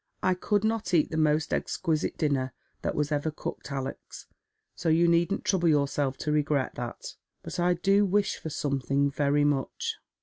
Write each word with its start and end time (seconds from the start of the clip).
"I 0.23 0.33
could 0.33 0.63
not 0.63 0.95
eat 0.95 1.11
the 1.11 1.15
most 1.15 1.53
exquisite 1.53 2.17
dinner 2.17 2.53
that 2.81 2.95
was 2.95 3.11
ever 3.11 3.29
cooked, 3.29 3.71
Alex, 3.71 4.25
so 4.73 4.89
you 4.89 5.07
needn't 5.07 5.45
trouble 5.45 5.67
yourself 5.69 6.17
to 6.25 6.31
regret 6.31 6.73
that. 6.73 7.13
But 7.43 7.59
I 7.59 7.75
do 7.75 8.03
wish 8.07 8.37
for 8.37 8.49
something, 8.49 9.11
very 9.11 9.45
much." 9.45 9.97